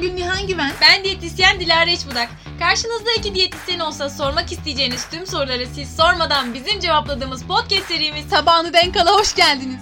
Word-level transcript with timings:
Gülnihan 0.00 0.46
Güven. 0.46 0.72
Ben 0.80 1.04
diyetisyen 1.04 1.60
Dilara 1.60 1.90
İçbudak. 1.90 2.28
Karşınızda 2.58 3.10
iki 3.18 3.34
diyetisyen 3.34 3.78
olsa 3.78 4.10
sormak 4.10 4.52
isteyeceğiniz 4.52 5.06
tüm 5.10 5.26
soruları 5.26 5.66
siz 5.74 5.96
sormadan 5.96 6.54
bizim 6.54 6.80
cevapladığımız 6.80 7.42
podcast 7.44 7.88
serimiz 7.88 8.30
Tabağını 8.30 8.72
denk 8.72 8.96
ala 8.96 9.18
hoş 9.18 9.34
geldiniz. 9.34 9.80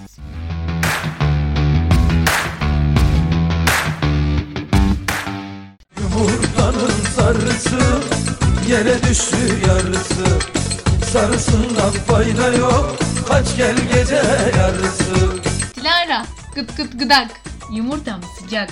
Yumurtanın 5.99 6.91
sarısı 7.15 7.79
yere 8.69 9.03
düştü 9.03 9.37
yarısı 9.67 10.39
Sarısından 11.11 11.91
fayda 11.91 12.53
yok 12.53 12.95
kaç 13.27 13.57
gel 13.57 13.75
gece 13.93 14.21
yarısı 14.57 15.43
Dilara 15.75 16.25
gıt 16.55 16.77
gıt 16.77 16.99
gıdak. 16.99 17.27
Yumurtam 17.71 18.21
sıcak. 18.39 18.69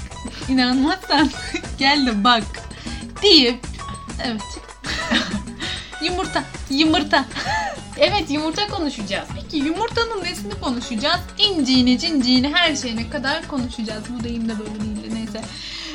İnanmazsan 0.49 1.30
gel 1.77 2.08
de 2.08 2.23
bak 2.23 2.44
deyip 3.22 3.67
evet 4.23 4.41
yumurta 6.04 6.44
yumurta 6.70 7.26
Evet 7.98 8.31
yumurta 8.31 8.68
konuşacağız. 8.68 9.27
Peki 9.35 9.58
yumurtanın 9.58 10.23
nesini 10.23 10.59
konuşacağız? 10.62 11.20
İnciğini, 11.38 11.99
cinciğini, 11.99 12.54
her 12.54 12.76
şeyine 12.76 13.09
kadar 13.09 13.48
konuşacağız. 13.48 14.04
Bu 14.09 14.23
deyim 14.23 14.49
de 14.49 14.59
böyle 14.59 14.80
değildi 14.80 15.16
neyse. 15.16 15.41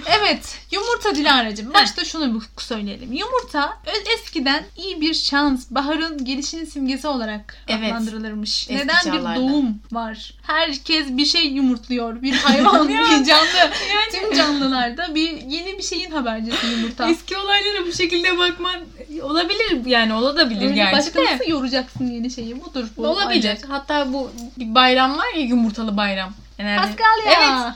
Evet, 0.06 0.58
yumurta 0.70 1.14
Dilara'cığım. 1.14 1.74
Başta 1.74 2.04
şunu 2.04 2.34
bir 2.40 2.62
söyleyelim. 2.62 3.12
Yumurta 3.12 3.78
eskiden 4.14 4.64
iyi 4.76 5.00
bir 5.00 5.14
şans, 5.14 5.66
baharın 5.70 6.24
gelişinin 6.24 6.64
simgesi 6.64 7.08
olarak 7.08 7.56
Evet. 7.68 7.92
adlandırılırmış. 7.92 8.50
Eski 8.70 8.74
Neden 8.76 8.96
bir 9.06 9.18
çağlarda. 9.18 9.40
doğum 9.40 9.78
var? 9.92 10.34
Herkes 10.42 11.06
bir 11.08 11.24
şey 11.26 11.46
yumurtluyor. 11.46 12.22
Bir 12.22 12.32
hayvan, 12.32 12.88
bir 12.88 13.24
canlı. 13.24 13.70
Tüm 14.12 14.34
canlılarda 14.36 15.14
bir 15.14 15.30
yeni 15.30 15.78
bir 15.78 15.82
şeyin 15.82 16.10
habercisi 16.10 16.66
yumurta. 16.66 17.10
Eski 17.10 17.36
olaylara 17.36 17.86
bu 17.86 17.92
şekilde 17.92 18.38
bakman 18.38 18.80
olabilir 19.22 19.86
yani 19.86 20.14
olabilir 20.14 20.62
Öyle 20.62 20.74
gerçi 20.74 20.96
başka 20.96 21.20
de. 21.20 21.24
nasıl 21.34 21.44
yoracaksın 21.50 22.06
yeni 22.10 22.30
şeyi? 22.30 22.64
Budur 22.64 22.86
bu. 22.96 23.06
Olabilir. 23.06 23.36
ancak. 23.50 23.70
Hatta 23.70 24.12
bu 24.12 24.30
bir 24.56 24.74
bayram 24.74 25.18
var 25.18 25.34
ya 25.34 25.40
yumurtalı 25.42 25.96
bayram. 25.96 26.32
Genelde- 26.58 26.80
Paskalya. 26.80 27.32
Evet. 27.38 27.74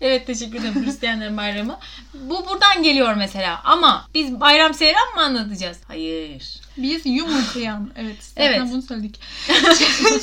Evet 0.00 0.26
teşekkür 0.26 0.58
ederim 0.60 0.84
Hristiyanların 0.86 1.36
bayramı. 1.36 1.78
Bu 2.14 2.46
buradan 2.48 2.82
geliyor 2.82 3.14
mesela 3.14 3.60
ama 3.64 4.08
biz 4.14 4.40
bayram 4.40 4.74
seyran 4.74 5.14
mı 5.14 5.20
anlatacağız? 5.22 5.78
Hayır. 5.88 6.60
Biz 6.76 7.06
yumurtayan. 7.06 7.90
Evet. 7.96 8.16
Zaten 8.24 8.42
Evet. 8.52 8.60
bunu 8.72 8.82
söyledik. 8.82 9.20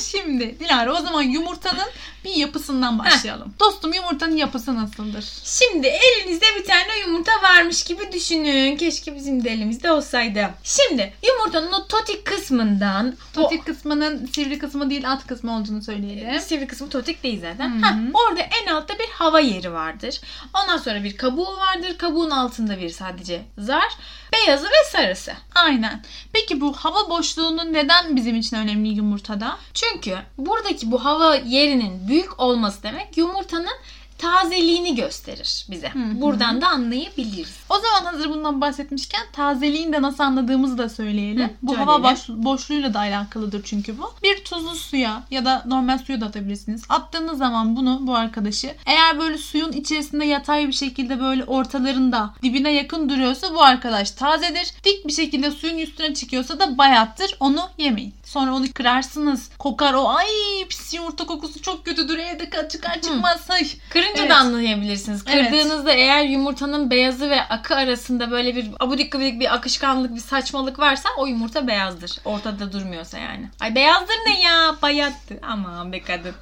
Şimdi 0.10 0.56
Dilara 0.60 0.92
o 0.92 1.00
zaman 1.02 1.22
yumurtanın 1.22 1.88
bir 2.24 2.30
yapısından 2.34 2.98
başlayalım. 2.98 3.54
Dostum 3.60 3.92
yumurtanın 3.92 4.36
yapısı 4.36 4.74
nasıldır? 4.74 5.24
Şimdi 5.44 5.86
elinizde 5.86 6.46
bir 6.58 6.64
tane 6.64 6.98
yumurta 7.06 7.32
varmış 7.42 7.84
gibi 7.84 8.12
düşünün. 8.12 8.76
Keşke 8.76 9.14
bizim 9.16 9.44
de 9.44 9.50
elimizde 9.50 9.92
olsaydı. 9.92 10.50
Şimdi 10.64 11.12
yumurtanın 11.28 11.72
o 11.72 11.86
totik 11.86 12.24
kısmından 12.24 13.14
Totik 13.32 13.66
kısmının 13.66 14.26
sivri 14.26 14.58
kısmı 14.58 14.90
değil 14.90 15.10
alt 15.10 15.26
kısmı 15.26 15.56
olduğunu 15.56 15.78
o, 15.78 15.82
söyleyelim. 15.82 16.40
sivri 16.40 16.66
kısmı 16.66 16.88
totik 16.88 17.22
değil 17.22 17.40
zaten. 17.40 17.70
Hı 17.82 17.86
hı. 17.86 17.90
Heh, 17.90 18.14
orada 18.14 18.40
en 18.62 18.66
altta 18.72 18.94
bir 18.98 19.08
hava 19.08 19.40
yeri 19.40 19.63
vardır. 19.72 20.20
Ondan 20.54 20.76
sonra 20.76 21.04
bir 21.04 21.16
kabuğu 21.16 21.56
vardır. 21.56 21.98
Kabuğun 21.98 22.30
altında 22.30 22.80
bir 22.80 22.90
sadece 22.90 23.44
zar. 23.58 23.96
Beyazı 24.32 24.66
ve 24.66 24.90
sarısı. 24.90 25.32
Aynen. 25.54 26.04
Peki 26.32 26.60
bu 26.60 26.72
hava 26.72 27.10
boşluğunun 27.10 27.72
neden 27.72 28.16
bizim 28.16 28.36
için 28.36 28.56
önemli 28.56 28.88
yumurtada? 28.88 29.58
Çünkü 29.74 30.16
buradaki 30.38 30.90
bu 30.90 31.04
hava 31.04 31.34
yerinin 31.34 32.08
büyük 32.08 32.40
olması 32.40 32.82
demek 32.82 33.16
yumurtanın 33.16 33.76
tazeliğini 34.18 34.94
gösterir 34.94 35.66
bize. 35.70 35.88
Hı 35.88 35.98
hı. 35.98 36.20
Buradan 36.20 36.60
da 36.60 36.68
anlayabiliriz. 36.68 37.56
O 37.70 37.74
zaman 37.74 38.12
hazır 38.12 38.30
bundan 38.30 38.60
bahsetmişken 38.60 39.22
tazeliğini 39.32 39.92
de 39.92 40.02
nasıl 40.02 40.24
anladığımızı 40.24 40.78
da 40.78 40.88
söyleyelim. 40.88 41.44
Hı, 41.44 41.50
bu 41.62 41.70
söyleyelim. 41.70 41.92
hava 41.92 42.10
boş- 42.12 42.28
boşluğuyla 42.28 42.94
da 42.94 42.98
alakalıdır 42.98 43.62
çünkü 43.64 43.98
bu. 43.98 44.12
Bir 44.22 44.44
tuzlu 44.44 44.74
suya 44.74 45.22
ya 45.30 45.44
da 45.44 45.62
normal 45.66 45.98
suya 45.98 46.20
da 46.20 46.26
atabilirsiniz. 46.26 46.82
Attığınız 46.88 47.38
zaman 47.38 47.76
bunu 47.76 47.98
bu 48.02 48.14
arkadaşı 48.16 48.74
eğer 48.86 49.18
böyle 49.18 49.38
suyun 49.38 49.72
içerisinde 49.72 50.24
yatay 50.24 50.68
bir 50.68 50.72
şekilde 50.72 51.20
böyle 51.20 51.44
ortalarında 51.44 52.34
dibine 52.42 52.70
yakın 52.72 53.08
duruyorsa 53.08 53.54
bu 53.54 53.62
arkadaş 53.62 54.10
tazedir. 54.10 54.72
Dik 54.84 55.06
bir 55.06 55.12
şekilde 55.12 55.50
suyun 55.50 55.78
üstüne 55.78 56.14
çıkıyorsa 56.14 56.60
da 56.60 56.78
bayattır. 56.78 57.36
Onu 57.40 57.60
yemeyin. 57.78 58.14
Sonra 58.34 58.54
onu 58.54 58.72
kırarsınız. 58.74 59.50
Kokar 59.58 59.94
o 59.94 60.08
ay 60.08 60.26
pis 60.68 60.94
yumurta 60.94 61.26
kokusu 61.26 61.62
çok 61.62 61.84
kötüdür. 61.84 62.18
Evde 62.18 62.44
ka- 62.44 62.68
çıkar 62.68 63.00
çıkmaz. 63.00 63.50
Ay. 63.50 63.66
Kırınca 63.90 64.20
Evet. 64.20 64.30
da 64.30 64.36
anlayabilirsiniz. 64.36 65.24
Evet. 65.26 65.50
Kırdığınızda 65.50 65.92
eğer 65.92 66.24
yumurtanın 66.24 66.90
beyazı 66.90 67.30
ve 67.30 67.42
akı 67.42 67.74
arasında 67.76 68.30
böyle 68.30 68.56
bir 68.56 68.66
abudik 68.80 69.12
gubidik 69.12 69.40
bir 69.40 69.54
akışkanlık, 69.54 70.14
bir 70.14 70.20
saçmalık 70.20 70.78
varsa 70.78 71.08
o 71.18 71.26
yumurta 71.26 71.66
beyazdır. 71.66 72.12
Ortada 72.24 72.72
durmuyorsa 72.72 73.18
yani. 73.18 73.48
Ay 73.60 73.74
beyazdır 73.74 74.16
ne 74.26 74.40
ya? 74.42 74.76
Bayattı. 74.82 75.38
Aman 75.42 75.92
be 75.92 76.02
kadın. 76.02 76.34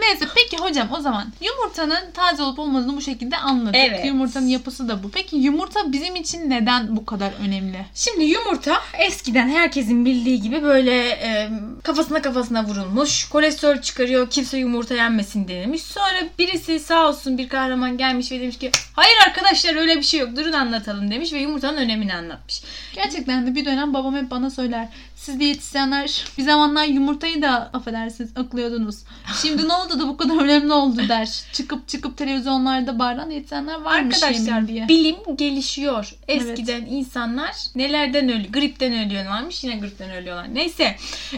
Neyse 0.00 0.26
peki 0.34 0.56
hocam 0.56 0.88
o 0.92 1.00
zaman 1.00 1.32
yumurtanın 1.40 2.10
taze 2.14 2.42
olup 2.42 2.58
olmadığını 2.58 2.96
bu 2.96 3.00
şekilde 3.02 3.36
anladık. 3.36 3.74
Evet. 3.76 4.04
Yumurtanın 4.06 4.46
yapısı 4.46 4.88
da 4.88 5.02
bu. 5.02 5.10
Peki 5.10 5.36
yumurta 5.36 5.92
bizim 5.92 6.16
için 6.16 6.50
neden 6.50 6.96
bu 6.96 7.06
kadar 7.06 7.32
önemli? 7.46 7.86
Şimdi 7.94 8.24
yumurta 8.24 8.80
eskiden 8.98 9.48
herkesin 9.48 10.04
bildiği 10.04 10.42
gibi 10.42 10.55
böyle 10.62 11.08
e, 11.08 11.50
kafasına 11.82 12.22
kafasına 12.22 12.64
vurulmuş. 12.64 13.28
Kolesterol 13.28 13.80
çıkarıyor. 13.80 14.30
Kimse 14.30 14.58
yumurta 14.58 14.94
yenmesin 14.94 15.48
denilmiş. 15.48 15.82
Sonra 15.82 16.28
birisi 16.38 16.80
sağ 16.80 17.08
olsun 17.08 17.38
bir 17.38 17.48
kahraman 17.48 17.98
gelmiş 17.98 18.32
ve 18.32 18.40
demiş 18.40 18.58
ki 18.58 18.70
hayır 18.92 19.16
arkadaşlar 19.26 19.76
öyle 19.76 19.96
bir 19.96 20.02
şey 20.02 20.20
yok. 20.20 20.36
Durun 20.36 20.52
anlatalım 20.52 21.10
demiş 21.10 21.32
ve 21.32 21.38
yumurtanın 21.38 21.76
önemini 21.76 22.14
anlatmış. 22.14 22.62
Gerçekten 22.94 23.46
de 23.46 23.54
bir 23.54 23.64
dönem 23.64 23.94
babam 23.94 24.16
hep 24.16 24.30
bana 24.30 24.50
söyler. 24.50 24.88
Siz 25.16 25.40
diyetisyenler 25.40 26.24
bir 26.38 26.42
zamanlar 26.42 26.84
yumurtayı 26.84 27.42
da 27.42 27.70
affedersiniz 27.72 28.30
aklıyordunuz. 28.36 28.96
Şimdi 29.42 29.68
ne 29.68 29.72
oldu 29.72 29.98
da 30.00 30.08
bu 30.08 30.16
kadar 30.16 30.36
önemli 30.36 30.72
oldu 30.72 31.08
der. 31.08 31.28
Çıkıp 31.52 31.88
çıkıp 31.88 32.16
televizyonlarda 32.16 32.98
bağıran 32.98 33.30
diyetisyenler 33.30 33.80
varmış 33.80 34.22
Arkadaşlar 34.22 34.68
diye. 34.68 34.88
bilim 34.88 35.16
gelişiyor. 35.36 36.14
Eskiden 36.28 36.86
insanlar 36.86 37.54
nelerden 37.74 38.28
ölüyor? 38.28 38.52
Gripten 38.52 39.06
ölüyorlarmış 39.06 39.64
yine 39.64 39.76
gripten 39.76 40.10
ölüyorlar. 40.10 40.54
Neyse. 40.54 40.96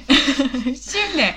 Şimdi 0.64 1.34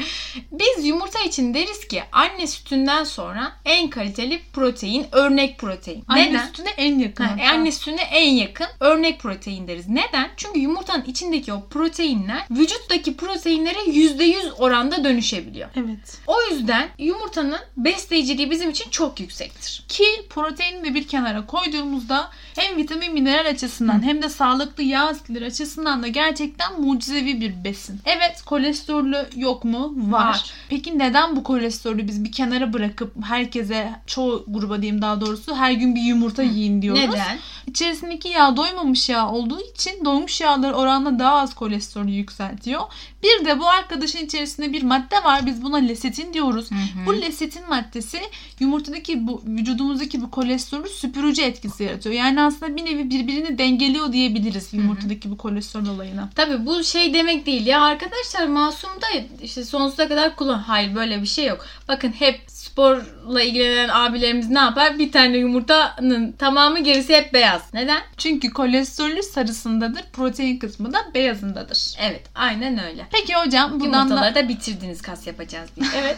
biz 0.51 0.85
yumurta 0.85 1.19
için 1.19 1.53
deriz 1.53 1.87
ki 1.87 2.03
anne 2.11 2.47
sütünden 2.47 3.03
sonra 3.03 3.51
en 3.65 3.89
kaliteli 3.89 4.41
protein 4.53 5.05
örnek 5.11 5.57
protein. 5.59 6.03
Anne 6.07 6.29
Neden? 6.29 6.45
sütüne 6.47 6.69
en 6.77 6.99
yakın. 6.99 7.23
Ha, 7.23 7.31
hatta. 7.31 7.53
anne 7.55 7.71
sütüne 7.71 8.01
en 8.01 8.29
yakın 8.33 8.67
örnek 8.79 9.19
protein 9.19 9.67
deriz. 9.67 9.89
Neden? 9.89 10.29
Çünkü 10.37 10.59
yumurtanın 10.59 11.03
içindeki 11.05 11.53
o 11.53 11.65
proteinler 11.69 12.30
vücuttaki 12.51 13.17
proteinlere 13.17 13.79
%100 13.79 14.51
oranda 14.51 15.03
dönüşebiliyor. 15.03 15.69
Evet. 15.75 16.19
O 16.27 16.35
yüzden 16.51 16.89
yumurtanın 16.97 17.59
besleyiciliği 17.77 18.51
bizim 18.51 18.69
için 18.69 18.89
çok 18.89 19.19
yüksektir. 19.19 19.83
Ki 19.87 20.05
proteini 20.29 20.83
de 20.83 20.93
bir 20.93 21.07
kenara 21.07 21.45
koyduğumuzda 21.45 22.29
hem 22.55 22.77
vitamin 22.77 23.13
mineral 23.13 23.49
açısından 23.49 24.03
hem 24.03 24.21
de 24.21 24.29
sağlıklı 24.29 24.83
yağ 24.83 25.07
asitleri 25.07 25.45
açısından 25.45 26.03
da 26.03 26.07
gerçekten 26.07 26.81
mucizevi 26.81 27.41
bir 27.41 27.63
besin. 27.63 27.99
Evet 28.05 28.41
kolesterolü 28.45 29.29
yok 29.35 29.63
mu? 29.63 29.93
Var. 29.95 30.27
Var. 30.27 30.53
Peki 30.69 30.99
neden 30.99 31.35
bu 31.35 31.43
kolesterolü 31.43 32.07
biz 32.07 32.23
bir 32.23 32.31
kenara 32.31 32.73
bırakıp 32.73 33.23
herkese 33.23 33.91
çoğu 34.07 34.45
gruba 34.47 34.81
diyeyim 34.81 35.01
daha 35.01 35.21
doğrusu 35.21 35.55
her 35.55 35.71
gün 35.71 35.95
bir 35.95 36.01
yumurta 36.01 36.43
yiyin 36.43 36.81
diyoruz? 36.81 37.01
Neden? 37.01 37.39
İçerisindeki 37.67 38.29
yağ 38.29 38.57
doymamış 38.57 39.09
yağ 39.09 39.29
olduğu 39.29 39.61
için 39.61 40.05
doymuş 40.05 40.41
yağlar 40.41 40.71
oranla 40.71 41.19
daha 41.19 41.35
az 41.35 41.55
kolesterolü 41.55 42.11
yükseltiyor. 42.21 42.81
Bir 43.23 43.45
de 43.45 43.59
bu 43.59 43.67
arkadaşın 43.69 44.25
içerisinde 44.25 44.73
bir 44.73 44.83
madde 44.83 45.23
var. 45.23 45.45
Biz 45.45 45.63
buna 45.63 45.77
lesetin 45.77 46.33
diyoruz. 46.33 46.69
Bu 47.05 47.21
lesetin 47.21 47.69
maddesi 47.69 48.21
yumurtadaki 48.59 49.27
bu 49.27 49.43
vücudumuzdaki 49.45 50.21
bu 50.21 50.31
kolesterolü 50.31 50.89
süpürücü 50.89 51.41
etkisi 51.41 51.83
yaratıyor. 51.83 52.15
Yani 52.15 52.41
aslında 52.41 52.75
bir 52.75 52.85
nevi 52.85 53.09
birbirini 53.09 53.57
dengeliyor 53.57 54.13
diyebiliriz 54.13 54.73
yumurtadaki 54.73 55.31
bu 55.31 55.37
kolesterol 55.37 55.87
olayına. 55.87 56.29
Tabii 56.35 56.65
bu 56.65 56.83
şey 56.83 57.13
demek 57.13 57.45
değil 57.45 57.65
ya 57.65 57.81
arkadaşlar 57.81 58.47
masum 58.47 58.89
da 58.89 59.07
işte 59.43 59.65
sonsuza 59.65 60.07
kadar 60.07 60.35
kullan. 60.35 60.59
Hayır 60.59 60.95
böyle 60.95 61.21
bir 61.21 61.27
şey 61.27 61.45
yok. 61.45 61.65
Bakın 61.87 62.11
hep 62.11 62.41
sporla 62.71 63.41
ilgilenen 63.41 63.89
abilerimiz 63.89 64.49
ne 64.49 64.59
yapar? 64.59 64.99
Bir 64.99 65.11
tane 65.11 65.37
yumurtanın 65.37 66.31
tamamı 66.31 66.79
gerisi 66.79 67.15
hep 67.15 67.33
beyaz. 67.33 67.61
Neden? 67.73 68.01
Çünkü 68.17 68.49
kolesterolü 68.49 69.23
sarısındadır, 69.23 70.03
protein 70.13 70.59
kısmı 70.59 70.93
da 70.93 70.97
beyazındadır. 71.13 71.95
Evet 71.99 72.21
aynen 72.35 72.83
öyle. 72.83 73.07
Peki 73.11 73.35
hocam 73.35 73.79
buradan 73.79 73.93
da 73.93 74.13
Yumurtaları 74.13 74.35
da 74.35 74.49
bitirdiniz 74.49 75.01
kas 75.01 75.27
yapacağız 75.27 75.69
diye. 75.75 75.89
Evet. 76.01 76.17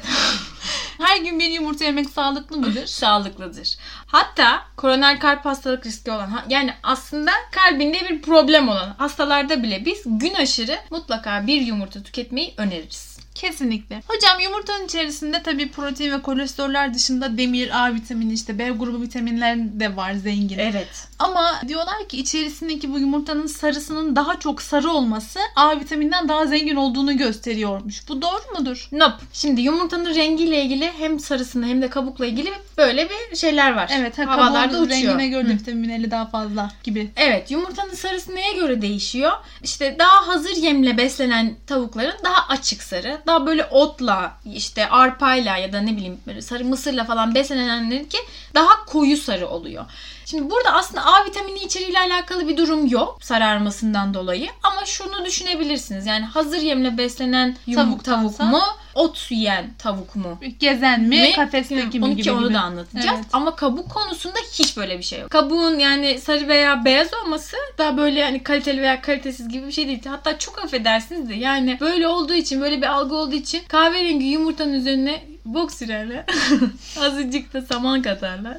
her 0.97 1.17
gün 1.17 1.39
bir 1.39 1.49
yumurta 1.49 1.85
yemek 1.85 2.09
sağlıklı 2.09 2.57
mıdır? 2.57 2.85
sağlıklıdır. 2.87 3.77
Hatta 4.05 4.61
koroner 4.77 5.19
kalp 5.19 5.45
hastalık 5.45 5.85
riski 5.85 6.11
olan 6.11 6.41
yani 6.49 6.73
aslında 6.83 7.31
kalbinde 7.51 8.09
bir 8.09 8.21
problem 8.21 8.69
olan 8.69 8.95
hastalarda 8.97 9.63
bile 9.63 9.85
biz 9.85 10.03
gün 10.05 10.33
aşırı 10.33 10.77
mutlaka 10.89 11.47
bir 11.47 11.61
yumurta 11.61 12.03
tüketmeyi 12.03 12.53
öneririz. 12.57 13.12
Kesinlikle. 13.35 14.03
Hocam 14.07 14.39
yumurtanın 14.39 14.85
içerisinde 14.85 15.43
tabii 15.43 15.71
protein 15.71 16.11
ve 16.11 16.21
kolesteroller 16.21 16.93
dışında 16.93 17.37
demir, 17.37 17.85
A 17.85 17.93
vitamini, 17.93 18.33
işte 18.33 18.59
B 18.59 18.69
grubu 18.69 19.01
vitaminler 19.01 19.79
de 19.79 19.95
var 19.95 20.13
zengin. 20.13 20.59
Evet. 20.59 21.07
Ama 21.23 21.61
diyorlar 21.67 22.07
ki 22.09 22.17
içerisindeki 22.17 22.93
bu 22.93 22.99
yumurtanın 22.99 23.47
sarısının 23.47 24.15
daha 24.15 24.39
çok 24.39 24.61
sarı 24.61 24.91
olması 24.91 25.39
A 25.55 25.79
vitaminden 25.79 26.29
daha 26.29 26.45
zengin 26.45 26.75
olduğunu 26.75 27.17
gösteriyormuş. 27.17 28.09
Bu 28.09 28.21
doğru 28.21 28.59
mudur? 28.59 28.87
Nope. 28.91 29.15
Şimdi 29.33 29.61
yumurtanın 29.61 30.15
rengiyle 30.15 30.61
ilgili 30.63 30.91
hem 30.97 31.19
sarısında 31.19 31.65
hem 31.65 31.81
de 31.81 31.89
kabukla 31.89 32.25
ilgili 32.25 32.53
böyle 32.77 33.09
bir 33.09 33.35
şeyler 33.35 33.73
var. 33.73 33.91
Evet, 33.93 34.17
ha, 34.17 34.27
Havalarda 34.27 34.79
uçuyor. 34.81 34.89
rengine 34.89 35.27
göre 35.27 35.47
de 35.49 35.53
vitamin 35.53 35.89
L'li 35.89 36.11
daha 36.11 36.25
fazla 36.25 36.71
gibi. 36.83 37.11
Evet 37.15 37.51
yumurtanın 37.51 37.93
sarısı 37.93 38.35
neye 38.35 38.53
göre 38.53 38.81
değişiyor? 38.81 39.31
İşte 39.63 39.95
daha 39.99 40.27
hazır 40.27 40.55
yemle 40.55 40.97
beslenen 40.97 41.55
tavukların 41.67 42.23
daha 42.23 42.47
açık 42.49 42.83
sarı. 42.83 43.17
Daha 43.27 43.45
böyle 43.45 43.65
otla 43.65 44.31
işte 44.53 44.89
arpayla 44.89 45.57
ya 45.57 45.73
da 45.73 45.81
ne 45.81 45.97
bileyim 45.97 46.17
sarı 46.39 46.65
mısırla 46.65 47.03
falan 47.03 47.35
beslenenlerin 47.35 48.05
ki 48.05 48.17
daha 48.55 48.85
koyu 48.85 49.17
sarı 49.17 49.47
oluyor. 49.47 49.85
Şimdi 50.25 50.49
burada 50.49 50.73
aslında 50.73 51.05
A 51.05 51.25
vitamini 51.25 51.59
içeriğiyle 51.59 51.99
alakalı 51.99 52.47
bir 52.47 52.57
durum 52.57 52.85
yok 52.87 53.17
sararmasından 53.21 54.13
dolayı. 54.13 54.49
Ama 54.63 54.85
şunu 54.85 55.25
düşünebilirsiniz. 55.25 56.05
Yani 56.05 56.25
hazır 56.25 56.57
yemle 56.61 56.97
beslenen 56.97 57.55
tavuk 57.75 58.05
Tavuktansa- 58.05 58.43
mu? 58.49 58.61
Ot 58.95 59.27
yiyen 59.31 59.69
tavuk 59.77 60.15
mu? 60.15 60.39
Gezen 60.59 61.01
mi, 61.01 61.21
Mi? 61.21 61.31
kafesteki 61.35 61.99
mi 61.99 62.05
Onu 62.05 62.11
gibi 62.13 62.21
ki 62.23 62.31
onu 62.31 62.43
gibi. 62.45 62.53
da 62.53 62.61
anlatacağız. 62.61 63.07
Evet. 63.15 63.25
Ama 63.33 63.55
kabuk 63.55 63.89
konusunda 63.89 64.37
hiç 64.53 64.77
böyle 64.77 64.97
bir 64.97 65.03
şey 65.03 65.19
yok. 65.19 65.29
Kabuğun 65.29 65.79
yani 65.79 66.19
sarı 66.19 66.47
veya 66.47 66.85
beyaz 66.85 67.07
olması 67.13 67.57
daha 67.77 67.97
böyle 67.97 68.23
hani 68.23 68.43
kaliteli 68.43 68.81
veya 68.81 69.01
kalitesiz 69.01 69.49
gibi 69.49 69.67
bir 69.67 69.71
şey 69.71 69.87
değil. 69.87 70.05
Hatta 70.05 70.39
çok 70.39 70.63
affedersiniz 70.63 71.29
de 71.29 71.35
yani 71.35 71.77
böyle 71.81 72.07
olduğu 72.07 72.33
için 72.33 72.61
böyle 72.61 72.77
bir 72.77 72.87
algı 72.87 73.15
olduğu 73.15 73.35
için 73.35 73.61
kahverengi 73.67 74.25
yumurtanın 74.25 74.73
üzerine 74.73 75.23
bok 75.45 75.71
sürerler. 75.71 76.25
Azıcık 76.99 77.53
da 77.53 77.61
saman 77.61 78.01
katarlar. 78.01 78.57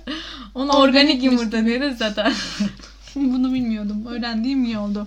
Onu 0.55 0.73
organik 0.73 1.23
yumurta 1.23 1.65
diye 1.65 1.81
de 1.81 1.97
satar. 1.97 2.33
Bunu 3.15 3.55
bilmiyordum. 3.55 4.07
Öğrendiğim 4.07 4.65
iyi 4.65 4.79
oldu. 4.79 5.07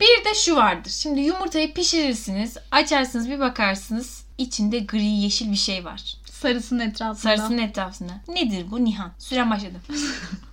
Bir 0.00 0.24
de 0.24 0.34
şu 0.34 0.56
vardır. 0.56 0.90
Şimdi 0.90 1.20
yumurtayı 1.20 1.74
pişirirsiniz. 1.74 2.56
Açarsınız 2.70 3.30
bir 3.30 3.40
bakarsınız. 3.40 4.24
içinde 4.38 4.78
gri 4.78 5.04
yeşil 5.04 5.50
bir 5.50 5.56
şey 5.56 5.84
var. 5.84 6.16
Sarısının 6.40 6.80
etrafında. 6.80 7.36
Sarısının 7.36 7.58
etrafında. 7.58 8.12
Nedir 8.28 8.66
bu 8.70 8.84
Nihan? 8.84 9.12
Süren 9.18 9.50
başladı. 9.50 9.74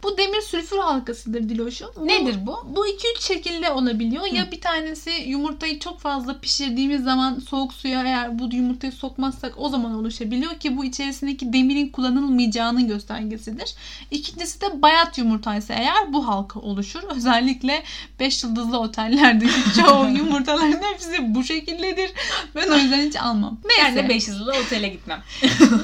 Bu 0.03 0.17
demir 0.17 0.41
sülfür 0.41 0.77
halkasıdır 0.77 1.49
Diloş'um. 1.49 1.87
Bu- 1.95 2.07
Nedir 2.07 2.45
bu? 2.45 2.67
Bu 2.75 2.87
2-3 2.87 3.21
şekilde 3.21 3.71
olabiliyor. 3.71 4.25
Ya 4.25 4.51
bir 4.51 4.61
tanesi 4.61 5.11
yumurtayı 5.27 5.79
çok 5.79 5.99
fazla 5.99 6.39
pişirdiğimiz 6.39 7.03
zaman 7.03 7.39
soğuk 7.39 7.73
suya 7.73 8.03
eğer 8.03 8.39
bu 8.39 8.49
yumurtayı 8.55 8.93
sokmazsak 8.93 9.53
o 9.57 9.69
zaman 9.69 9.93
oluşabiliyor 9.93 10.59
ki 10.59 10.77
bu 10.77 10.85
içerisindeki 10.85 11.53
demirin 11.53 11.89
kullanılmayacağının 11.89 12.87
göstergesidir. 12.87 13.75
İkincisi 14.11 14.61
de 14.61 14.81
bayat 14.81 15.17
yumurtaysa 15.17 15.73
eğer 15.73 16.13
bu 16.13 16.27
halka 16.27 16.59
oluşur. 16.59 17.03
Özellikle 17.15 17.83
5 18.19 18.43
yıldızlı 18.43 18.79
otellerdeki 18.79 19.73
çoğu 19.81 20.07
yumurtaların 20.17 20.81
hepsi 20.93 21.35
bu 21.35 21.43
şekildedir. 21.43 22.11
Ben 22.55 22.67
o 22.69 22.75
yüzden 22.75 23.07
hiç 23.07 23.15
almam. 23.15 23.59
Ben 23.63 23.85
Neyse. 23.85 24.03
de 24.03 24.09
5 24.09 24.27
yıldızlı 24.27 24.51
otele 24.65 24.87
gitmem. 24.87 25.23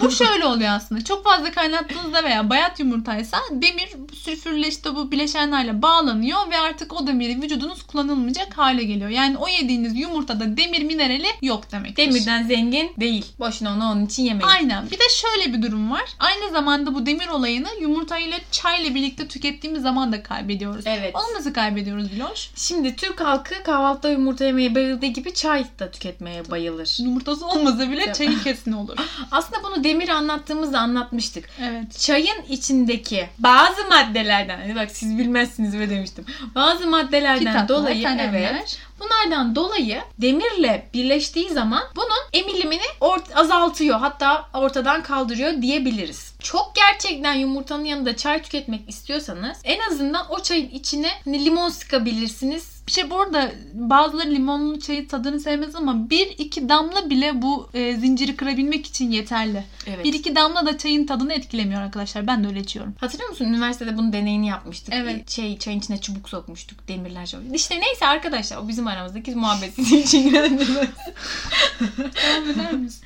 Bu 0.02 0.12
şöyle 0.12 0.46
oluyor 0.46 0.70
aslında. 0.70 1.04
Çok 1.04 1.24
fazla 1.24 1.52
kaynattığınızda 1.52 2.24
veya 2.24 2.50
bayat 2.50 2.80
yumurtaysa 2.80 3.38
demir 3.52 3.90
sülfürle 4.14 4.68
işte 4.68 4.96
bu 4.96 5.12
bileşenlerle 5.12 5.82
bağlanıyor 5.82 6.52
ve 6.52 6.58
artık 6.58 7.02
o 7.02 7.08
demiri 7.08 7.42
vücudunuz 7.42 7.84
kullanılmayacak 7.84 8.58
hale 8.58 8.84
geliyor. 8.84 9.10
Yani 9.10 9.38
o 9.38 9.48
yediğiniz 9.48 9.96
yumurtada 9.96 10.58
demir 10.58 10.84
minerali 10.84 11.28
yok 11.42 11.72
demektir. 11.72 12.08
Demirden 12.08 12.44
zengin 12.44 12.92
değil. 12.98 13.26
Boşuna 13.40 13.74
onu 13.74 13.84
onun 13.84 14.06
için 14.06 14.24
yemeyin. 14.24 14.48
Aynen. 14.48 14.86
Bir 14.92 15.00
de 15.00 15.04
şöyle 15.10 15.54
bir 15.54 15.62
durum 15.62 15.92
var. 15.92 16.06
Aynı 16.20 16.52
zamanda 16.52 16.96
bu 16.96 17.06
demir 17.06 17.28
olayını 17.28 17.68
yumurtayla 17.82 18.38
çayla 18.52 18.96
birlikte 18.96 19.28
tükettiğimiz 19.28 19.82
zaman 19.82 20.12
da 20.12 20.24
kaybediyoruz. 20.24 20.88
Evet. 20.88 21.16
Onu 21.16 21.38
nasıl 21.38 21.54
kaybediyoruz 21.54 22.12
Diloş? 22.12 22.50
Şimdi 22.56 22.96
Türk 22.96 23.22
halkı 23.22 23.64
kahvaltıda 23.64 24.10
yumurta 24.10 24.46
yemeye 24.46 24.76
bayıldığı 24.76 25.06
gibi 25.06 25.34
çay 25.34 25.66
da 25.80 25.92
tüketmeye 25.92 26.52
bayılır. 26.52 26.98
Yumurtası 27.00 27.48
olmasa 27.48 27.92
bile 27.92 28.14
çayı 28.14 28.40
kesin 28.44 28.72
olur. 28.72 28.98
Aslında 29.32 29.64
bunu 29.64 29.79
demir 29.84 30.10
anlattığımızda 30.10 30.80
anlatmıştık. 30.80 31.50
Evet. 31.62 32.00
Çayın 32.00 32.42
içindeki 32.50 33.28
bazı 33.40 33.86
maddelerden, 33.90 34.58
hani 34.60 34.76
bak 34.76 34.92
siz 34.92 35.18
bilmezsiniz 35.18 35.76
mi 35.76 35.90
demiştim. 35.90 36.26
Bazı 36.56 36.88
maddelerden 36.88 37.40
Kitaplar, 37.40 37.68
dolayı 37.68 38.04
kalemler. 38.04 38.52
evet. 38.52 38.80
Bunlardan 39.00 39.56
dolayı 39.56 40.02
demirle 40.18 40.90
birleştiği 40.94 41.50
zaman 41.50 41.84
bunun 41.96 42.44
emilimini 42.44 42.81
ort- 43.02 43.34
azaltıyor. 43.36 44.00
Hatta 44.00 44.50
ortadan 44.54 45.04
kaldırıyor 45.04 45.62
diyebiliriz. 45.62 46.34
Çok 46.44 46.74
gerçekten 46.76 47.34
yumurtanın 47.34 47.86
yanında 47.86 48.18
çay 48.18 48.42
tüketmek 48.42 48.90
istiyorsanız 48.90 49.58
en 49.64 49.80
azından 49.92 50.26
o 50.31 50.40
çayın 50.44 50.70
içine 50.70 51.10
hani 51.26 51.46
limon 51.46 51.70
sıkabilirsiniz. 51.70 52.79
Bir 52.90 52.94
şey 52.94 53.10
bu 53.10 53.20
arada 53.20 53.52
bazıları 53.74 54.32
limonlu 54.32 54.80
çayı 54.80 55.08
tadını 55.08 55.40
sevmez 55.40 55.76
ama 55.76 56.10
bir 56.10 56.28
iki 56.28 56.70
damla 56.70 57.10
bile 57.10 57.42
bu 57.42 57.70
e, 57.74 57.96
zinciri 57.96 58.36
kırabilmek 58.36 58.86
için 58.86 59.12
yeterli. 59.12 59.64
Evet. 59.88 60.06
Bir 60.06 60.14
iki 60.14 60.36
damla 60.36 60.66
da 60.66 60.78
çayın 60.78 61.06
tadını 61.06 61.34
etkilemiyor 61.34 61.82
arkadaşlar. 61.82 62.28
Ben 62.28 62.44
de 62.44 62.48
öyle 62.48 62.60
içiyorum. 62.60 62.96
Hatırlıyor 63.00 63.30
musun? 63.30 63.46
Üniversitede 63.46 63.98
bunun 63.98 64.14
deneyini 64.14 64.48
yapmıştık. 64.48 64.94
Evet. 64.94 65.30
Şey, 65.30 65.58
çayın 65.58 65.80
içine 65.80 66.02
çubuk 66.02 66.30
sokmuştuk. 66.30 66.88
Demirler 66.88 67.26
çok. 67.26 67.42
İşte 67.54 67.82
neyse 67.82 68.08
arkadaşlar 68.08 68.58
o 68.58 68.68
bizim 68.68 68.88
aramızdaki 68.88 69.36
muhabbet 69.36 69.80
için? 69.80 70.34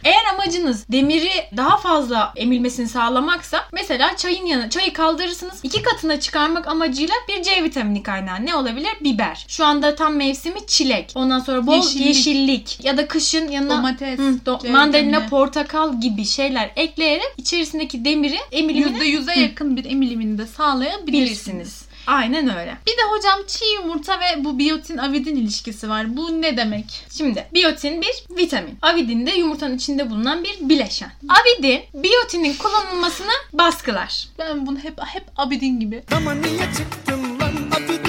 Eğer 0.03 0.25
amacınız 0.33 0.85
demiri 0.91 1.31
daha 1.57 1.77
fazla 1.77 2.33
emilmesini 2.35 2.87
sağlamaksa 2.87 3.65
mesela 3.73 4.17
çayın 4.17 4.45
yanı 4.45 4.69
çayı 4.69 4.93
kaldırırsınız. 4.93 5.59
iki 5.63 5.81
katına 5.81 6.19
çıkarmak 6.19 6.67
amacıyla 6.67 7.15
bir 7.29 7.43
C 7.43 7.63
vitamini 7.63 8.03
kaynağı 8.03 8.45
ne 8.45 8.55
olabilir? 8.55 8.91
Biber. 9.01 9.45
Şu 9.47 9.65
anda 9.73 9.95
tam 9.95 10.15
mevsimi 10.15 10.67
çilek. 10.67 11.11
Ondan 11.15 11.39
sonra 11.39 11.67
bol 11.67 11.75
Yeşillik. 11.75 12.05
yeşillik, 12.05 12.79
ya 12.83 12.97
da 12.97 13.07
kışın 13.07 13.47
yanına 13.47 13.77
Domates, 13.77 14.19
Hı, 14.19 14.23
do- 14.45 14.69
mandalina, 14.71 15.27
portakal 15.27 16.01
gibi 16.01 16.25
şeyler 16.25 16.71
ekleyerek 16.75 17.33
içerisindeki 17.37 18.05
demiri 18.05 18.37
emilimini 18.51 18.91
Yüzde 18.93 19.05
yüze 19.05 19.39
yakın 19.39 19.77
bir 19.77 19.85
emilimini 19.85 20.37
de 20.37 20.47
sağlayabilirsiniz. 20.47 21.07
bilirsiniz. 21.29 21.83
Aynen 22.07 22.49
öyle. 22.59 22.77
Bir 22.87 22.91
de 22.91 23.01
hocam 23.17 23.39
çiğ 23.47 23.65
yumurta 23.75 24.19
ve 24.19 24.43
bu 24.43 24.59
biyotin 24.59 24.97
avidin 24.97 25.35
ilişkisi 25.35 25.89
var. 25.89 26.17
Bu 26.17 26.41
ne 26.41 26.57
demek? 26.57 26.85
Şimdi 27.17 27.47
biyotin 27.53 28.01
bir 28.01 28.37
vitamin. 28.37 28.77
Avidin 28.81 29.25
de 29.27 29.31
yumurtanın 29.31 29.75
içinde 29.77 30.09
bulunan 30.09 30.43
bir 30.43 30.69
bileşen. 30.69 31.11
Avidin 31.29 31.81
biyotinin 31.93 32.53
kullanılmasını 32.53 33.31
baskılar. 33.53 34.27
Ben 34.39 34.67
bunu 34.67 34.77
hep 34.79 34.93
hep 35.05 35.23
abidin 35.37 35.79
gibi. 35.79 36.03
Ama 36.15 36.33
niye 36.33 36.59
çıktın 36.77 37.39
lan 37.39 37.53
abidin 37.77 38.02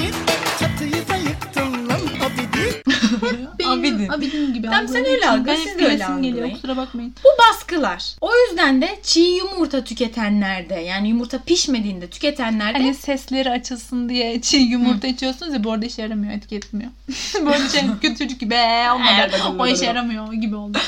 Benim 3.59 3.71
Abidin. 3.81 4.09
abidin 4.09 4.55
gibi. 4.55 4.67
Tamam, 4.67 4.89
sen 4.89 5.05
öyle 5.05 5.47
ben 5.47 5.57
siz 5.57 5.79
de 5.79 5.85
öyle 5.85 6.07
geliyor. 6.21 6.51
Kusura 6.53 6.77
bakmayın. 6.77 7.15
Bu 7.25 7.29
baskılar. 7.43 8.05
O 8.21 8.31
yüzden 8.49 8.83
de 8.83 8.99
çiğ 9.03 9.21
yumurta 9.21 9.85
tüketenlerde 9.85 10.75
yani 10.75 11.09
yumurta 11.09 11.39
pişmediğinde 11.39 12.11
tüketenlerde 12.11 12.79
Hani 12.79 12.95
sesleri 12.95 13.51
açılsın 13.51 14.09
diye 14.09 14.41
çiğ 14.41 14.57
yumurta 14.57 15.07
içiyorsunuz 15.07 15.55
ya 15.55 15.65
bu 15.65 15.73
arada 15.73 15.87
işe 15.87 16.03
yaramıyor, 16.03 16.33
etki 16.33 16.57
etmiyor. 16.57 16.91
Böyle 17.47 17.69
şey 17.69 17.83
kötücük 18.03 18.41
gibi 18.41 18.55
"Ee, 18.55 18.91
olmadı. 18.91 19.37
o 19.59 19.67
işe 19.75 19.85
yaramıyor 19.85 20.33
gibi 20.33 20.57
oldu. 20.57 20.79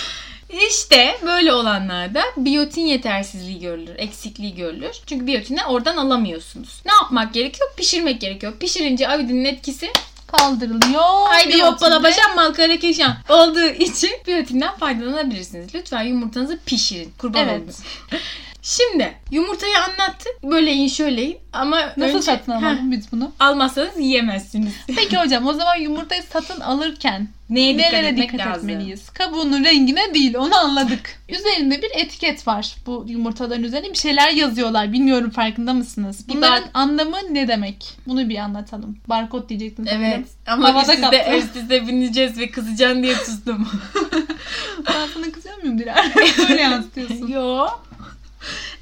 işte 0.70 1.18
böyle 1.26 1.52
olanlarda 1.52 2.22
biyotin 2.36 2.86
yetersizliği 2.86 3.60
görülür, 3.60 3.94
eksikliği 3.98 4.54
görülür. 4.54 4.96
Çünkü 5.06 5.26
biyotini 5.26 5.64
oradan 5.64 5.96
alamıyorsunuz. 5.96 6.82
Ne 6.86 6.92
yapmak 7.02 7.34
gerekiyor? 7.34 7.68
Pişirmek 7.76 8.20
gerekiyor. 8.20 8.52
Pişirince 8.60 9.08
avidinin 9.08 9.44
etkisi 9.44 9.90
Kaldırılıyor. 10.26 11.02
Haydi 11.28 11.62
hoppala 11.62 12.02
başam 12.02 12.34
malkara 12.36 12.76
keşan 12.76 13.16
olduğu 13.28 13.64
için 13.64 14.10
biyotinden 14.26 14.76
faydalanabilirsiniz. 14.76 15.74
Lütfen 15.74 16.02
yumurtanızı 16.02 16.58
pişirin. 16.66 17.12
Kurban 17.18 17.40
Evet. 17.42 17.50
olayım. 17.52 17.74
Şimdi 18.62 19.14
yumurtayı 19.30 19.74
anlattık. 19.78 20.42
Böyle 20.42 20.70
yiyin 20.70 20.88
şöyle 20.88 21.20
yiyin. 21.20 21.38
Ama 21.52 21.80
Nasıl 21.96 22.14
önce, 22.16 22.22
satın 22.22 22.52
Heh, 22.52 22.56
alalım 22.66 22.92
biz 22.92 23.12
bunu? 23.12 23.32
almazsanız 23.40 23.98
yiyemezsiniz. 23.98 24.72
Peki 24.86 25.16
hocam 25.16 25.46
o 25.46 25.52
zaman 25.52 25.76
yumurtayı 25.76 26.22
satın 26.32 26.60
alırken 26.60 27.28
Neye 27.50 27.74
dikkat 27.78 27.92
nerelere 27.92 28.10
etmek 28.12 28.32
dikkat 28.32 28.46
lazım? 28.46 28.68
etmeliyiz? 28.68 29.10
Kabuğunun 29.10 29.64
rengine 29.64 30.14
değil 30.14 30.34
onu 30.34 30.56
anladık. 30.56 31.18
Üzerinde 31.28 31.82
bir 31.82 31.90
etiket 31.94 32.46
var 32.46 32.74
bu 32.86 33.04
yumurtaların 33.08 33.62
üzerine 33.64 33.90
bir 33.92 33.98
şeyler 33.98 34.30
yazıyorlar. 34.30 34.92
Bilmiyorum 34.92 35.30
farkında 35.30 35.72
mısınız? 35.72 36.28
Bunların 36.28 36.62
bar- 36.64 36.70
anlamı 36.74 37.16
ne 37.30 37.48
demek? 37.48 37.96
Bunu 38.06 38.28
bir 38.28 38.36
anlatalım. 38.38 38.98
Barkod 39.08 39.48
diyecektiniz. 39.48 39.88
Evet 39.92 40.26
ama 40.46 40.68
Havada 40.68 40.94
üst 40.94 41.04
üste, 41.04 41.18
kaptı. 41.22 41.36
üst 41.38 41.56
üste 41.56 41.86
bineceğiz 41.88 42.38
ve 42.38 42.50
kızacaksın 42.50 43.02
diye 43.02 43.14
sustum. 43.14 43.68
Ben 44.88 45.06
sana 45.14 45.32
kızıyor 45.32 45.56
muyum 45.62 45.78
Dilara? 45.78 46.04
Böyle 46.48 46.62
yansıtıyorsun. 46.62 47.26
Yo. 47.28 47.66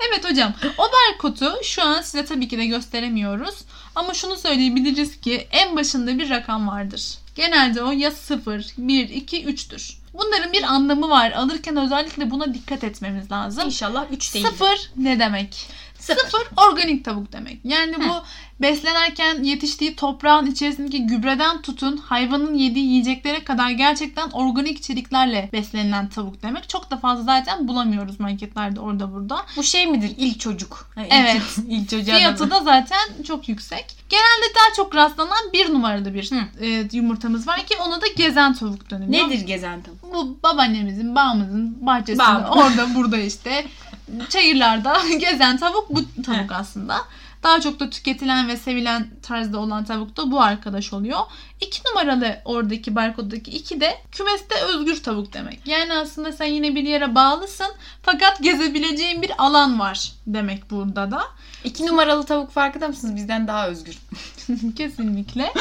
Evet 0.09 0.31
hocam. 0.31 0.55
O 0.79 0.83
barkodu 0.83 1.55
şu 1.63 1.83
an 1.83 2.03
size 2.03 2.25
tabii 2.25 2.49
ki 2.49 2.59
de 2.59 2.67
gösteremiyoruz. 2.67 3.55
Ama 3.95 4.15
şunu 4.15 4.37
söyleyebiliriz 4.37 5.21
ki 5.21 5.47
en 5.51 5.77
başında 5.77 6.19
bir 6.19 6.31
rakam 6.31 6.69
vardır. 6.69 7.15
Genelde 7.35 7.83
o 7.83 7.93
ya 7.93 8.11
0, 8.11 8.67
1, 8.79 9.09
2, 9.09 9.45
3'tür. 9.45 9.95
Bunların 10.15 10.53
bir 10.53 10.63
anlamı 10.63 11.09
var. 11.09 11.33
Alırken 11.33 11.77
özellikle 11.77 12.31
buna 12.31 12.55
dikkat 12.55 12.85
etmemiz 12.85 13.31
lazım. 13.31 13.67
İnşallah 13.67 14.07
3 14.11 14.35
değil. 14.35 14.47
Sıfır 14.47 14.91
ne 14.97 15.19
demek? 15.19 15.67
Sıfır. 15.99 16.47
Organik 16.69 17.05
tavuk 17.05 17.33
demek. 17.33 17.61
Yani 17.65 17.95
bu 17.99 18.23
beslenirken 18.61 19.43
yetiştiği 19.43 19.97
toprağın 19.97 20.47
içerisindeki 20.47 21.07
gübreden 21.07 21.63
tutun 21.63 21.97
hayvanın 21.97 22.55
yediği 22.55 22.87
yiyeceklere 22.87 23.45
kadar 23.45 23.71
gerçekten 23.71 24.31
organik 24.31 24.79
içeriklerle 24.79 25.49
beslenilen 25.53 26.09
tavuk 26.09 26.43
demek. 26.43 26.69
Çok 26.69 26.91
da 26.91 26.97
fazla 26.97 27.25
zaten 27.25 27.69
bulamıyoruz 27.69 28.21
marketlerde 28.21 28.81
orada 28.81 29.13
burada. 29.13 29.37
Bu 29.57 29.63
şey 29.63 29.87
midir? 29.87 30.15
İlk 30.17 30.41
çocuk. 30.41 30.91
Ha, 30.95 31.01
ilk- 31.05 31.13
Evet. 31.13 31.43
ilk 31.69 31.91
çocuğa 31.91 32.17
Fiyatı 32.17 32.51
da 32.51 32.61
zaten 32.61 33.23
çok 33.27 33.49
yüksek. 33.49 33.87
Genelde 34.09 34.55
daha 34.57 34.75
çok 34.77 34.95
rastlanan 34.95 35.53
bir 35.53 35.73
numaralı 35.75 36.15
bir 36.15 36.31
e, 36.61 36.89
yumurtamız 36.93 37.49
var 37.49 37.67
ki 37.67 37.77
ona 37.87 38.01
da 38.01 38.07
gezen 38.17 38.55
tavuk 38.55 38.91
dönüyor. 38.91 39.29
Nedir 39.29 39.47
gezen 39.47 39.83
tavuk? 39.83 40.15
Bu 40.15 40.39
babaannemizin, 40.43 41.15
bağımızın 41.15 41.87
bahçesinde 41.87 42.19
Bağ. 42.19 42.51
orada 42.51 42.95
burada 42.95 43.17
işte 43.19 43.67
çayırlarda 44.29 44.97
gezen 45.19 45.59
tavuk 45.59 45.91
bu 45.91 46.23
tavuk 46.23 46.53
aslında. 46.53 46.97
Daha 47.43 47.61
çok 47.61 47.81
da 47.81 47.91
tüketilen 47.91 48.49
ve 48.49 48.57
sevilen 48.57 49.07
tarzda 49.23 49.59
olan 49.59 49.85
tavuk 49.85 50.17
da 50.17 50.31
bu 50.31 50.43
arkadaş 50.43 50.93
oluyor. 50.93 51.19
İki 51.61 51.81
numaralı 51.89 52.37
oradaki 52.45 52.97
barkoddaki 52.97 53.51
iki 53.51 53.81
de 53.81 53.99
kümeste 54.13 54.55
özgür 54.55 55.03
tavuk 55.03 55.33
demek. 55.33 55.67
Yani 55.67 55.93
aslında 55.95 56.33
sen 56.33 56.47
yine 56.47 56.75
bir 56.75 56.83
yere 56.83 57.15
bağlısın 57.15 57.67
fakat 58.03 58.43
gezebileceğin 58.43 59.23
bir 59.23 59.33
alan 59.39 59.81
var 59.81 60.13
demek 60.27 60.71
burada 60.71 61.11
da. 61.11 61.23
2 61.65 61.87
numaralı 61.87 62.27
tavuk 62.27 62.51
farkında 62.51 62.89
mısınız? 62.89 63.17
Bizden 63.17 63.49
daha 63.49 63.69
özgür. 63.69 63.99
Kesinlikle. 64.77 65.53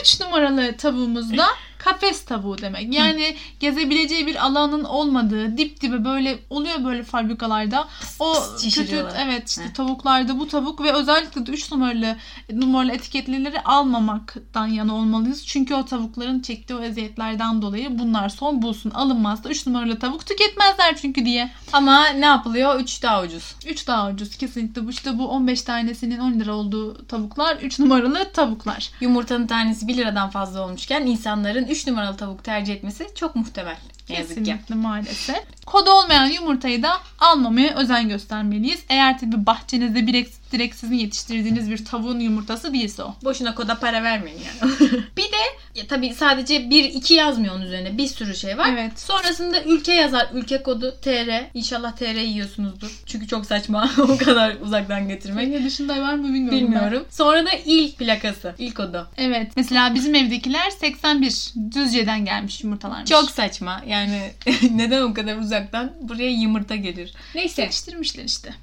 Üç 0.00 0.20
numaralı 0.20 0.76
tavuğumuz 0.76 1.36
da 1.36 1.46
kafes 1.78 2.24
tavuğu 2.24 2.58
demek. 2.58 2.94
Yani 2.94 3.36
gezebileceği 3.60 4.26
bir 4.26 4.44
alanın 4.46 4.84
olmadığı, 4.84 5.56
dip 5.58 5.80
dibe 5.80 6.04
böyle 6.04 6.38
oluyor 6.50 6.84
böyle 6.84 7.02
fabrikalarda. 7.02 7.88
O 8.18 8.32
pıs 8.32 8.52
kötü 8.52 8.62
şişiriyorlar. 8.62 9.20
evet 9.26 9.48
işte 9.48 9.64
Heh. 9.64 9.74
tavuklarda 9.74 10.38
bu 10.38 10.48
tavuk 10.48 10.82
ve 10.82 10.92
özellikle 10.92 11.46
de 11.46 11.50
3 11.50 11.72
numaralı 11.72 12.16
numaralı 12.52 12.92
etiketlileri 12.92 13.60
almamaktan 13.60 14.66
yana 14.66 14.94
olmalıyız. 14.94 15.46
Çünkü 15.46 15.74
o 15.74 15.84
tavukların 15.84 16.40
çektiği 16.40 16.74
o 16.74 16.80
eziyetlerden 16.82 17.62
dolayı 17.62 17.98
bunlar 17.98 18.28
son 18.28 18.62
bulsun. 18.62 18.90
Alınmazsa 18.90 19.48
3 19.48 19.66
numaralı 19.66 19.98
tavuk 19.98 20.26
tüketmezler 20.26 20.96
çünkü 20.96 21.24
diye. 21.24 21.50
Ama 21.72 22.06
ne 22.06 22.26
yapılıyor? 22.26 22.80
3 22.80 23.02
daha 23.02 23.22
ucuz. 23.22 23.54
3 23.66 23.86
daha 23.86 24.10
ucuz 24.10 24.36
kesinlikle. 24.36 24.86
Bu 24.86 24.90
işte 24.90 25.18
bu 25.18 25.28
15 25.28 25.62
tanesinin 25.62 26.18
10 26.18 26.32
lira 26.32 26.54
olduğu 26.54 27.06
tavuklar 27.06 27.56
3 27.56 27.78
numaralı 27.78 28.32
tavuklar. 28.32 28.90
Yumurtanın 29.00 29.46
tanesi 29.46 29.88
1 29.88 29.96
liradan 29.96 30.30
fazla 30.30 30.60
olmuşken 30.66 31.06
insanların 31.06 31.67
3 31.68 31.86
numaralı 31.86 32.16
tavuk 32.16 32.44
tercih 32.44 32.74
etmesi 32.74 33.06
çok 33.14 33.36
muhtemel. 33.36 33.76
Ne 34.08 34.16
yazık 34.16 34.36
ki. 34.36 34.42
Kesinlikle 34.44 34.74
maalesef. 34.74 35.64
Kodu 35.66 35.90
olmayan 35.90 36.26
yumurtayı 36.26 36.82
da 36.82 37.00
almamaya 37.18 37.76
özen 37.76 38.08
göstermeliyiz. 38.08 38.84
Eğer 38.88 39.18
tabi 39.18 39.46
bahçenizde 39.46 40.06
direkt, 40.06 40.52
direkt 40.52 40.76
sizin 40.76 40.96
yetiştirdiğiniz 40.96 41.70
bir 41.70 41.84
tavuğun 41.84 42.20
yumurtası 42.20 42.72
değilse 42.72 43.02
o. 43.02 43.14
Boşuna 43.24 43.54
koda 43.54 43.74
para 43.74 44.02
vermeyin 44.02 44.38
yani. 44.38 44.72
bir 45.16 45.22
de 45.22 45.36
ya 45.74 45.86
tabii 45.88 46.14
sadece 46.14 46.56
1-2 46.56 47.14
yazmıyor 47.14 47.54
onun 47.54 47.64
üzerine. 47.64 47.98
Bir 47.98 48.06
sürü 48.06 48.34
şey 48.34 48.58
var. 48.58 48.68
Evet. 48.72 49.00
Sonrasında 49.00 49.64
ülke 49.64 49.92
yazar. 49.92 50.28
Ülke 50.34 50.62
kodu 50.62 50.94
TR. 51.02 51.44
İnşallah 51.54 51.96
TR 51.96 52.14
yiyorsunuzdur. 52.14 53.02
Çünkü 53.06 53.26
çok 53.26 53.46
saçma 53.46 53.90
o 53.98 54.18
kadar 54.18 54.56
uzaktan 54.60 55.08
getirmek. 55.08 55.48
Ege 55.48 55.64
dışında 55.64 56.02
var 56.02 56.14
mı 56.14 56.24
bilmiyorum. 56.24 56.50
ben. 56.50 56.66
Bilmiyorum. 56.66 57.06
Sonra 57.10 57.46
da 57.46 57.50
il 57.66 57.92
plakası. 57.92 58.54
İl 58.58 58.72
kodu. 58.72 59.08
Evet. 59.16 59.52
Mesela 59.56 59.94
bizim 59.94 60.14
evdekiler 60.14 60.70
81 60.70 61.52
Düzce'den 61.74 62.24
gelmiş 62.24 62.64
yumurtalarmış. 62.64 63.10
Çok 63.10 63.30
saçma. 63.30 63.82
Yani 63.86 64.30
neden 64.70 65.02
o 65.02 65.14
kadar 65.14 65.36
uzaktan 65.36 65.92
buraya 66.00 66.30
yumurta 66.30 66.76
gelir? 66.76 67.07
Neyse. 67.34 67.62
yetiştirmişler 67.62 68.24
işte. 68.24 68.54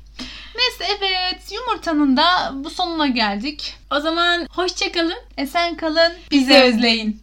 Neyse 0.56 0.94
evet 1.00 1.52
yumurtanın 1.52 2.18
da 2.18 2.52
bu 2.54 2.70
sonuna 2.70 3.08
geldik. 3.08 3.76
O 3.92 4.00
zaman 4.00 4.48
hoşçakalın. 4.52 5.18
Esen 5.38 5.78
kalın, 5.78 6.14
Bizi 6.32 6.54
özleyin. 6.54 7.22